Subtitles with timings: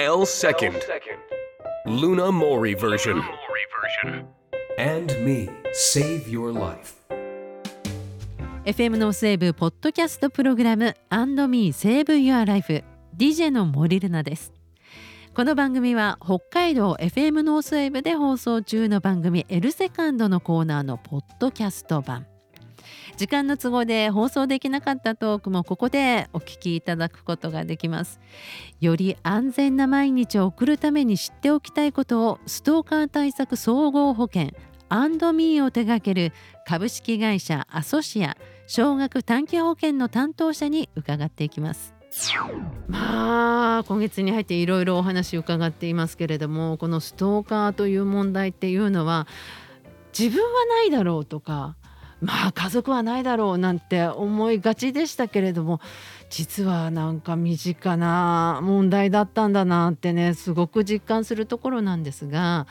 [0.00, 0.76] L second.
[1.84, 3.20] Luna Mori version.
[4.78, 6.94] And me, save your life.
[8.64, 12.84] FM ノースウェーブポッドキャストプログラム and &Me Save Your Life
[13.16, 14.52] DJ の森ルナです
[15.34, 22.28] この番組は北海道 FM ノースウェーブで放送中の番組 L セカンドのコーナーのポッドキャスト版
[23.16, 28.20] 時間の都合で放送できなかったトークもここでお聞きいただくことができます。
[28.80, 34.50] より安全な毎日を送るために知っておきたいことをストーカー対策総合保険
[34.88, 36.32] アンドミーを手掛ける
[36.66, 41.94] 株式会社アソシア少額短期保険の担当者に伺っていきます。
[42.88, 49.26] まあ今月に入っていろいろお話を伺っていますけれどもこのストーカーという問題っていうのは
[50.18, 51.76] 自分はないだろうとか
[52.20, 55.80] まあ家族はないだろうなんて思いがちでしたけれども
[56.30, 62.66] 実はなんか身近な問題だったんだなってねすごく実感するところなんですが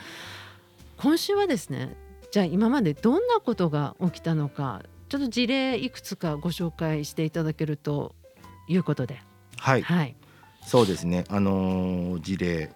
[0.96, 1.96] 今週はですね
[2.30, 8.14] じゃあ今までどんなことが起きたのかちょっと事例いくつかご紹介していただけると
[8.68, 9.22] いうことで。
[9.56, 10.14] はい、はい、
[10.66, 11.24] そうですね。
[11.28, 12.70] あのー事例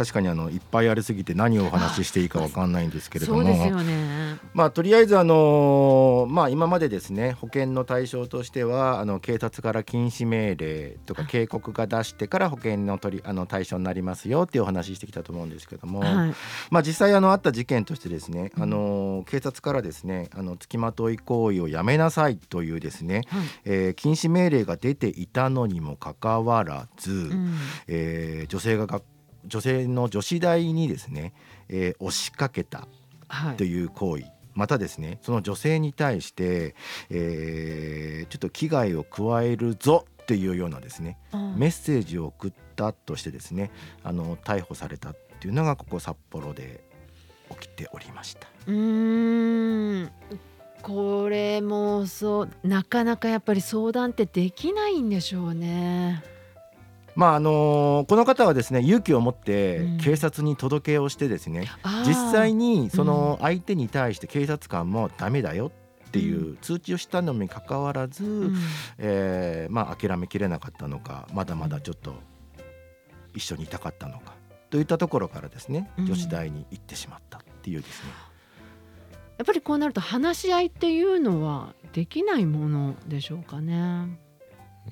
[0.00, 3.42] 確かにあのいっぱいありすぎて何をお話ししていいかわかんないんですけれども。
[4.54, 16.34] まあとりあえずあのーまあ今までですね保険の対象としてはあの警察から禁止命令とか警告が出してから保険の取りあの対象になりますよっていうお話ししてきたと思うんですけども、はい、
[16.70, 23.42] まあ実際あのあった事件としてですね、あのー警察からですねあの付きまとい行為をやめなさいというですね、はい。
[23.66, 27.54] えー禁止命令が出ていたのにもかかわらず、うん。
[27.88, 29.04] えー女性が学
[29.46, 31.32] 女性の女子大にですね、
[31.68, 32.86] えー押しかけた
[33.28, 34.24] はいという行為
[34.54, 36.74] またですねその女性に対して、
[37.10, 43.70] えーちょっと危害を加えるぞというようなですねあメッセージを送ったとしてですね
[44.04, 46.84] あの逮捕されたっていうのがここ札幌で
[47.50, 48.46] 起きておりました。
[48.66, 50.10] うーん
[50.82, 56.22] これもそうなかなかやっぱり相談ってできないんでしょうね。
[57.14, 59.98] まああのこの方はですね勇気を持ってうん。
[59.98, 62.08] 警察に届けをしてですね、あー。
[62.08, 65.70] 実際にその相手に対して警察官もダメだよ
[66.08, 68.56] っていう通知をしたのにかかわらず、うん。
[68.98, 72.14] えーまあ、諦めきれなかったのかまだまだちょっと
[73.34, 74.34] 一緒にいたかったのか
[74.70, 76.06] といったところからですねうん。
[76.06, 78.10] 女子大に行ってしまったっていうですね、
[79.38, 84.18] やっぱりこうなると話し合いっていうのはできないものでしょうかね。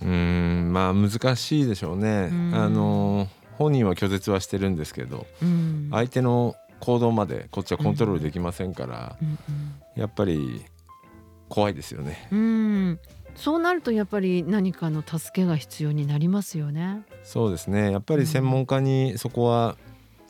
[0.02, 2.28] うーんまあ難しいでしょうね。
[2.30, 9.38] うんあの本人は拒絶はしてるんですけどうん相手の行動までこっちはコントロールできませんから、うん
[9.96, 10.64] やっぱり
[11.48, 12.28] 怖いですよね。
[12.30, 12.42] うんう
[12.92, 12.98] ん
[13.34, 17.02] そうなるとやっぱり何かの助けが必要になりますよね。
[17.24, 19.76] そうですねやっぱり専門家にそこは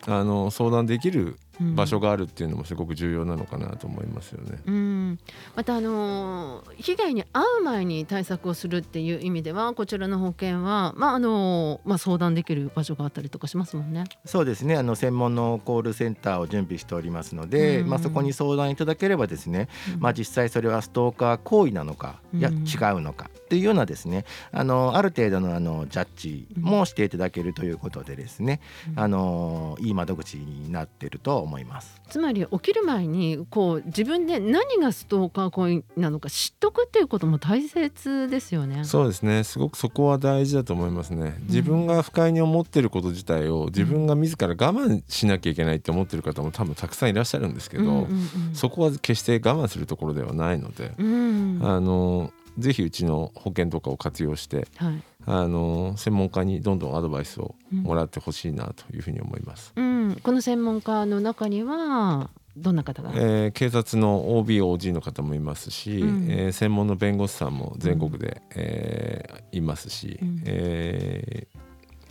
[0.07, 4.59] あの相談できるうん場所があるっていうのもすごく重要なのかなと思いますよね。
[4.65, 5.19] うん、
[5.55, 14.05] またあのー被害に遭う前に対策をするっていう意味ではこちらの保険は、まああのーまあ、相談できる場所があったりとかしますもんね。
[14.25, 14.75] そうですね。
[14.75, 17.89] あの専門のコールセンターを準備しておりますので、うん。
[17.89, 19.99] まあ、そこに相談いただければですね、うん。
[20.01, 28.61] まあ、実際それはストーカー行為なのか、いやうん違うのかっていうようなですねあのある程度のあのジャッジもしていただけるということでですね、
[28.93, 28.99] うん。
[28.99, 31.99] あのいい窓口になっていると思います。
[32.09, 38.83] つまり起きる前にこう自分で何がストーカー行為なのか知っとくっていうことも大切ですよね。
[38.83, 39.43] そうですね。
[39.43, 41.35] すごくそこは大事だと思いますね。
[41.41, 48.09] 自分が不快に思ってること自体を自分が自ら我慢しなきゃいけないって思ってる方も多分たくさんいらっしゃるんですけど、うんうんうん。
[48.53, 51.59] そこは決して我慢するところではないので、うん。
[51.63, 55.03] あのぜひうちの保険とかを活用してはい。
[55.25, 59.73] あの専門家にどんどんアドバイスをもらってほしいなというふうに思います。
[59.75, 59.88] うん、
[60.21, 66.27] この専門家の中にはどんな方が、えー警察の OBOG の方もいますし、うん。
[66.29, 70.43] えー専門の弁護士さんも全国で、えーいますし、うん。
[70.45, 71.59] えー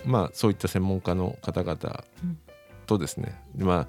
[0.05, 2.39] まあ、そういった専門家の方々うん
[2.87, 3.87] とですね、まあ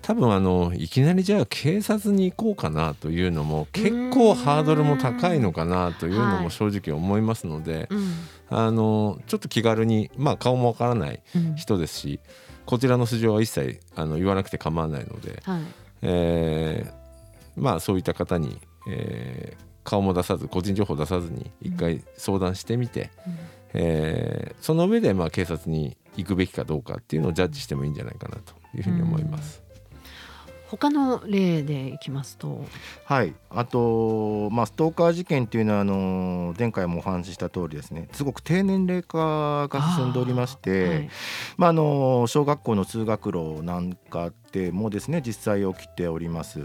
[0.00, 8.14] 多分あのいきなりじゃあ警察に行こうかなというのも結構ハードルも高いのかなというのはいも正直思いますので、うん。
[8.48, 11.56] あのちょっと気軽に、まあ、顔もわからないうん。
[11.56, 12.20] 人ですし
[12.68, 15.62] こちらの素性は一切あの言わなくて構わないので、はい。
[16.02, 16.98] えー
[17.56, 23.38] まあそういった方に、えー顔も出さず個人情報出さずに一回相談してみて、うん。
[23.72, 29.62] えーその上でまあ警察に行くべきかどうかっていうのをジャッジしてもいいんじゃないかなというふうに思います。
[30.70, 32.64] 他の例でいきますと。
[33.04, 33.34] はい。
[33.50, 38.08] あと、まあ、ストーカー事件っていうのはあの前回もお話しした通りですね。
[38.12, 41.10] すごく低年齢化が進んでおりましてはい。
[41.56, 46.60] まあ、あの小学校の通学路なんかでもですね実際起きております。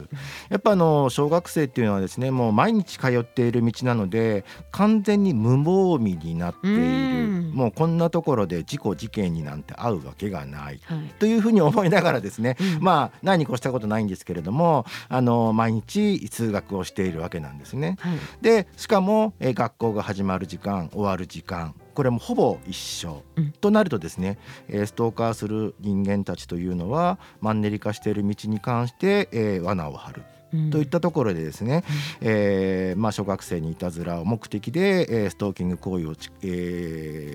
[0.50, 10.80] やっぱあの小学生っていうのはですねもう毎日通っている道なので完全に無防備になっているうんもうこんなところで事故事件になんて遭うわけがない。
[10.84, 17.98] はいというふうに思いながらですね、うんまあ何に越したことないんですけれどもあの毎日通学をしているわけなんですね。
[18.00, 23.52] はいでしかも、えー学校が始まる時間終わる時間これもほぼ一緒、うん。
[23.52, 24.38] となるとですね、
[24.68, 30.24] えーストーカーする人間たちというのはマンネリ化している道に関して、えー罠を張る。
[30.54, 30.70] うん。
[30.70, 31.84] といったところでですね、
[32.22, 37.33] えーまあ、小学生にいたずらを目的で、えーストーキング行為をち、えー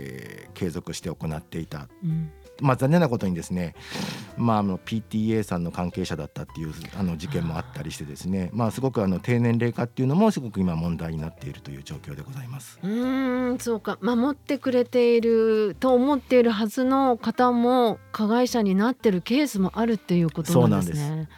[0.59, 1.89] 継続して行っていた。
[2.03, 2.33] うん。
[2.61, 3.77] まあ、残念なことにですね、
[4.37, 12.81] まあ、あの PTA さんの関係者だったっていうあの事件もあったりしてですねまあ、すごくあの低年齢化っていうのもすごく今問題になっているという状況でございます。
[12.83, 13.99] うーんそうか。
[14.03, 21.29] 守ってくれていると思っているはずの方も加害者になってるケースもあるっていうことなんですね。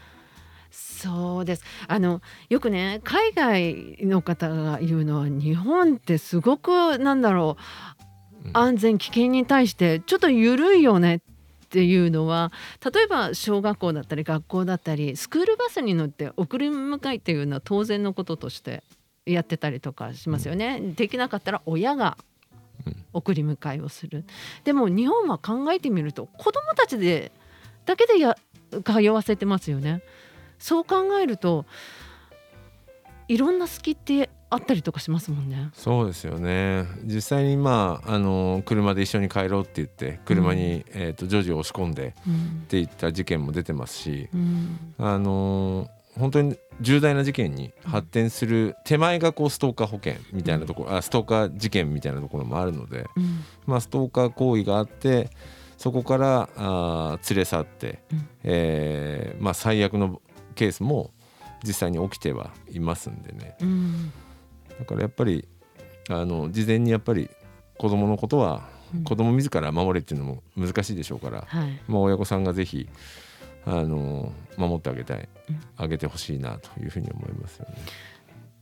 [0.70, 1.64] そうです。
[1.86, 7.62] あのよくね海外の方が言うのは日本ってすごくなんだろう。
[7.94, 7.99] うん
[8.52, 11.20] 安全危険に対してちょっと緩いよねっ
[11.68, 12.52] ていうのは
[12.92, 18.82] 例えば小学校だったり学校だったりスクールバスに乗って送り迎えっていうのは当然のこととして
[19.24, 20.80] やってたりとかしますよね。
[20.80, 22.16] できなかったら親が
[22.86, 24.24] うん送り迎えをする。
[24.64, 27.30] でも日本は考えてみると子どもたちで
[27.84, 28.36] だけでや
[28.84, 30.02] 通わせてますよね。
[30.58, 31.66] そう考えると
[33.28, 35.70] いろんな隙ってあったりとかしますもんね。
[35.72, 36.84] そうですよね。
[37.04, 42.62] 実際にまああの車で一緒に帰ろうって言って車に、えー、と女児を押し込んでうん。
[42.64, 44.94] っていった事件も出てますしうん。
[44.98, 45.88] あの
[46.18, 53.44] 本当に重大な事件に発展する手前がこうストーカー保険みたいなところあストーカー事件みたいなところもあるので、うん。
[53.66, 55.30] まあ、ストーカー行為があって
[55.78, 58.28] そこからあー連れ去って、うん。
[58.42, 60.20] えーまあ、最悪の
[60.56, 61.12] ケースも
[61.62, 63.56] 実際に起きてはいますんでね。
[63.60, 64.12] うん
[64.80, 65.46] だからやっぱり
[66.08, 67.30] あの事前にやっぱり
[67.78, 72.88] 子供のことはうん子供自ら守れっていうのも難しいでしょうから、はいまあ、親御さんがぜひ
[73.64, 77.76] あの守ってあげたいうんあげてほしいなというふうに思いますよね。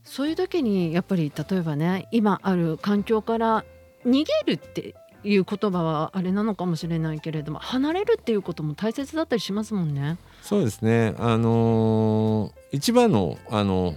[0.03, 3.63] そういう時にやっぱり例えばね今ある環境から
[4.05, 10.17] 逃げるっていう言葉はあれなのかもしれないけれども離れるっていうことも大切だったりしますもんね。
[10.41, 13.95] そうですねあのー一番のあの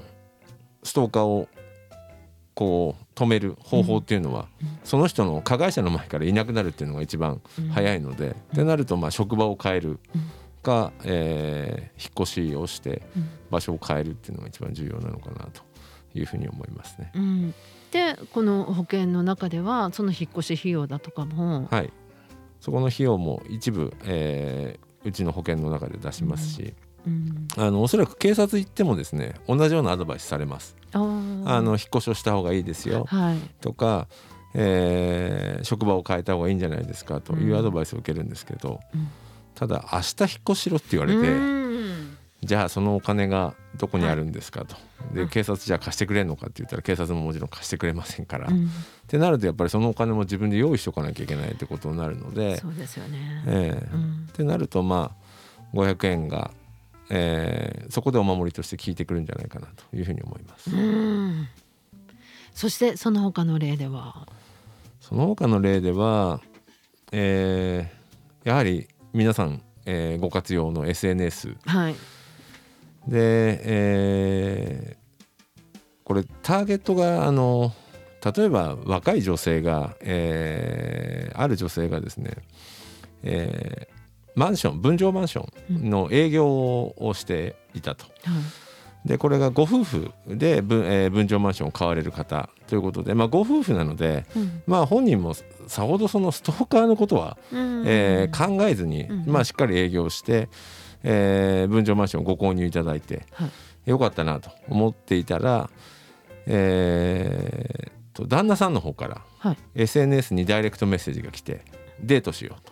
[0.83, 1.49] ストーカーを
[2.63, 4.79] こう止める方法っていうのは、うん。
[4.85, 7.41] その人の加害者の前からいなくなるっていうのが一番
[7.73, 9.99] 早いので、ってなるとまあ職場を変える
[10.63, 13.29] か、えー引っ越しをしてうん。
[13.51, 15.63] 場所を変えるっていうのが一番重要なのかなと
[16.15, 17.13] いうふうに思いますね。
[17.15, 17.55] うん、
[17.91, 21.93] でこの保険の中ではその引っ越し費用だとかも、はい、
[22.61, 26.75] そこの費用も一部、えーうちの保険の中で出しますし、うん、
[27.57, 30.77] あのおそらく警察行ってもですね同じようなアドバイスされます。
[30.93, 33.05] あの引っ越しをした方がいいですよ。
[33.09, 34.07] はい、とか、
[34.55, 39.09] えー職場を変えた方がいいんじゃないですかというアドバイスを受けるんですけど、うん。
[39.55, 42.17] ただ明日引っ越ししろって言われて、うん。
[42.43, 48.69] じゃあそのお金がどこにあるんですかと、うんで警察じゃあ貸してくれるのかって言ったら警察ももちろん貸してくれませんから、っうん。
[49.09, 53.45] てなるとやっぱりそのお金も自分で用意しとかなきゃいけないってことになるので、そうですよね。
[53.47, 54.27] えーうん。
[54.29, 55.13] ってなるとま
[55.75, 56.51] あ500円が、
[57.15, 60.75] えーそこでお守りとして効いてくるんじゃないかなというふうに思います。
[60.75, 61.47] うん。
[62.55, 64.27] そしてその他の例では、
[65.01, 66.41] その他の例では、
[67.13, 71.95] えーやはり皆さん、えーご活用の SNS はい、
[73.07, 75.03] で、えー
[76.05, 77.73] これターゲットがあの
[78.35, 82.37] 例えば若い女性が、えーある女性がですね、
[83.23, 83.92] えー
[84.35, 88.07] マンション分譲マンションの営業をしていたと。
[89.05, 94.63] でこれがご夫婦で分,、えー分譲マンションを買われる方ということで、まあ、ご夫婦なので、うん。
[94.67, 95.35] まあ、本人も
[95.67, 97.85] さほどそのストーカーのことは、うん。
[97.87, 99.25] えー考えずに、うん。
[99.27, 100.49] まあ、しっかり営業して、
[101.03, 103.91] えー分譲マンションをご購入いただいて、はい。
[103.91, 105.69] よかったなと思っていたら、
[106.47, 109.57] えーと旦那さんの方から、はい。
[109.75, 111.63] SNS にダイレクトメッセージが来て
[112.01, 112.72] デートしようと、う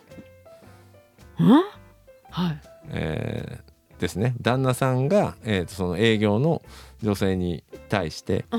[2.29, 3.71] はい、えー
[4.01, 4.33] ですね。
[4.41, 6.63] 旦那さんが、えーとその営業の
[7.03, 8.55] 女性に対して、え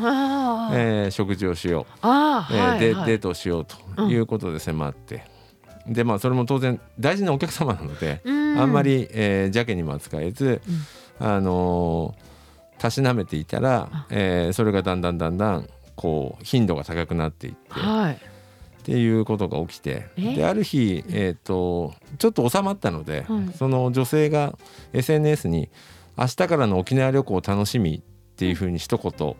[1.08, 1.86] ー食事をしよう。
[2.02, 2.94] あー、えーではい。
[2.94, 5.24] はいデートをしようということで迫って、
[5.86, 8.60] でまあそれも当然大事なお客様なので、うん。
[8.60, 10.60] あんまり、えー邪気にも扱えず、
[11.20, 11.26] うん。
[11.26, 12.14] あの
[12.78, 18.18] たしなめていたら、えーそれがだんだんだんだんこう頻度が高くなっていって、はい
[18.82, 20.20] っていうことが起きて、え？
[20.22, 23.52] ーである日、えー、とちょっと収まったので、はい。
[23.56, 24.58] その女性が
[24.92, 25.70] SNS に
[26.18, 29.36] 「明日からの沖縄旅行を楽しみ」っていうふうに一言、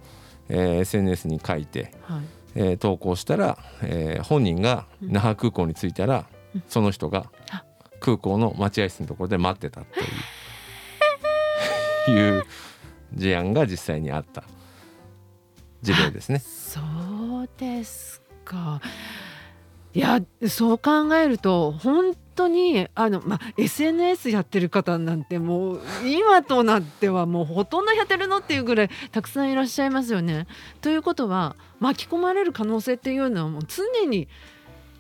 [0.48, 2.20] えー SNS に書いて、はい。
[2.54, 6.26] えー投稿したら、えー本人が那覇空港に着いたら、
[6.68, 7.64] その人があ。
[7.98, 9.80] 空港の待合室のところで待ってた
[12.06, 12.44] という いう
[13.14, 14.44] 事案が実際にあった
[15.82, 16.38] 事例ですね。
[16.38, 16.80] そ
[17.42, 18.80] うですか。
[19.94, 30.46] いやそう考えると本当にあの、まあ、SNS やってる方なんてもう今となってはもうほとんどやってるのっていうぐらいたくさんいらっしゃいますよね。
[30.80, 34.28] ということは巻き込まれる可能性っていうのはもう常に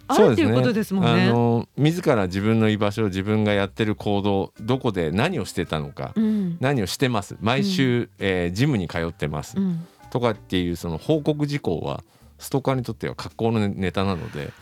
[0.08, 1.28] あるっていうことですもんね。
[1.28, 12.04] あの自ら自分の居場所自分がやってる行動どこで何をしてたのか、うん何をしてます毎週、えージムに通ってます、うんとかっていうその報告事項は
[12.38, 14.52] ストーカーにとっては格好のネタなので、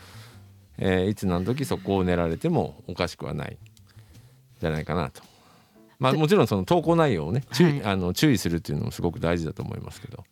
[0.81, 3.57] えーいつ何時そこを狙われてもおかしくはない
[4.59, 5.21] じゃないかなと。
[5.99, 10.23] まあ、でもちろんその投稿内容をね注意,、はいあの注意するっていうのもすごく大事だと思いますけど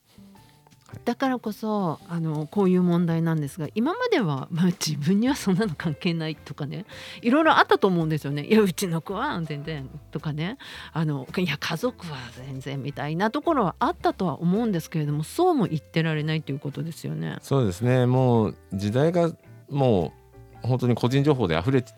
[1.06, 6.86] だからこそあのこういう問題なんですが今までは、まあ、自分にはそんなの関係ないとかね
[7.22, 8.46] いろいろあったと思うんですよね。
[8.46, 10.58] いやうちの子は全然とかね
[10.92, 17.38] あのいや家族は全然みたいなところはあったとは思うんですけれどもそうも言ってられないということですよね。
[17.44, 19.32] そうですねもう時代が
[19.70, 20.19] もう
[20.62, 21.94] 本当に個人情報で溢れて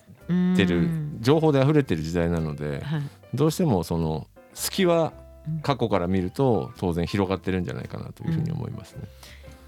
[0.56, 0.90] てる
[1.20, 3.02] 情報で溢れてる時代なのではい、
[3.34, 5.14] どうしてもその隙は
[5.48, 9.02] うん過去から見ると当然広がってるんじゃないかなというふうに思いますね。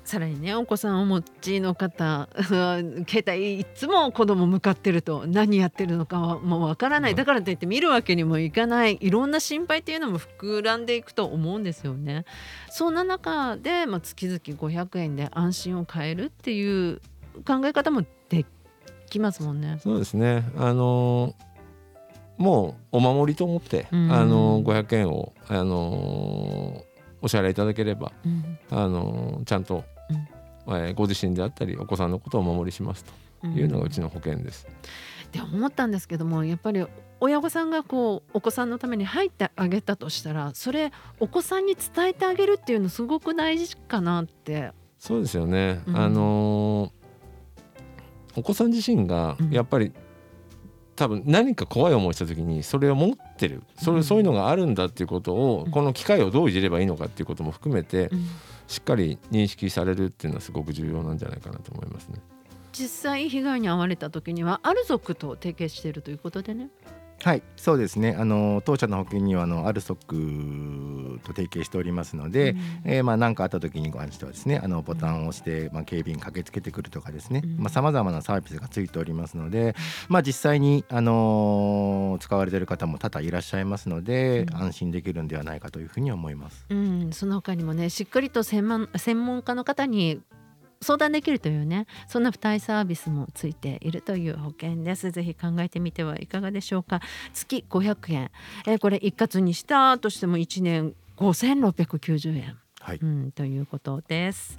[0.03, 7.15] さらにねお子さんをお持ちの方 携帯いつも子供向かってると何やってるのかはもうわからない。
[7.15, 8.97] だからといって見るわけにもいかない。
[8.99, 12.25] いろんな心配っていうのも膨らんでいくと思うんですよね。
[12.69, 17.01] そんな中で、まあ、月々500円で安心を買えるっていう
[17.45, 18.45] 考え方もで
[19.13, 19.79] きますもんね。
[19.81, 20.43] そうですね。
[20.57, 21.35] あの
[22.37, 24.11] もうお守りと思って、うん。
[24.11, 26.83] あの500円をあの
[27.21, 28.59] お支払いいただければうん。
[28.69, 33.03] あのちゃんと、えーご自身であったりお子さんのことをお守りします
[33.41, 34.65] というのがうちの保険です。
[35.33, 36.85] で思ったんですけどもやっぱり
[37.19, 44.71] 親御さんがこうお子さんのために入ってあげたとしたらそれお子さんに伝えてあげるっていうのすごく大事かなって。
[44.97, 45.97] そうですよね、うん。
[45.97, 46.93] あの
[48.35, 49.49] お子さん自身がうん。
[49.51, 49.91] やっぱり、
[50.95, 53.63] 多分何か怖い思いした時にそれを持ってる。
[53.77, 54.03] それ、うん。
[54.03, 55.71] そういうのがあるんだっていうことを、うん。
[55.71, 58.25] この機会をどういじればいいのかっていうことも含めて、うん。
[58.67, 62.19] しっかり認識されるっていうのはすごく重要なんじゃないかなと思いますね。
[62.71, 66.69] 実際被害に遭われた時にはある族と提携しているということでね。
[67.23, 68.17] はい、そうですね。
[68.19, 72.59] あの当社の保険にはあのアルソックと提携しておりますので、うん。
[72.83, 77.57] えーまあ何かあった時に関してはですね、あのボタンを押してまあ警備員駆けつけてくるとかですね、うん。
[77.59, 79.73] まあ様々なサービスがついておりますので、
[80.09, 84.55] まあ実際にあのー使われている方も多々いらっしゃいますので、うん。
[84.57, 86.65] 安心できるんではないかというふうに思います。
[86.69, 90.21] うん、その他にもねしっかりと専門専門家の方に
[90.83, 95.11] 相談できるというねそんな付帯サービスもついているという保険です。
[95.11, 97.01] ぜひ考えてみてはいかがでしょうか。
[97.33, 98.31] 月500円、
[98.67, 102.99] えーこれ一括にしたとしても1年5690円、はい。
[103.01, 104.57] うん、ということです。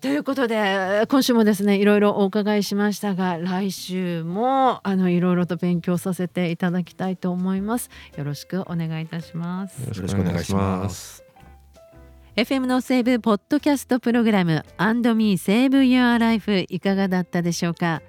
[0.00, 7.90] ということで今週もですねいろいろお伺いしましたが来週もあのいろいろと勉強させていただきたいと思います。
[8.16, 9.80] よろしくお願いいたします。
[9.80, 11.27] よよろしくお願いします。
[12.38, 18.00] FM のセーブポッドキャストプログラム &Me Save Your Life いかがだったでしょうか？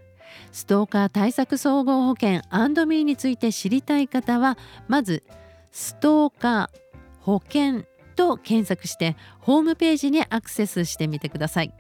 [0.51, 4.55] ストーカー対策総合保険 &Me について知りたい方は
[4.87, 5.23] まず
[5.71, 6.77] ストーカー
[7.21, 11.73] 保険と検索してホームページにアクセスしてみてください。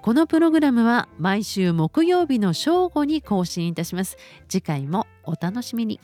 [0.00, 4.16] このプログラムは毎週木曜日の正午に更新いたします。
[4.48, 5.98] 次回もお楽しみに。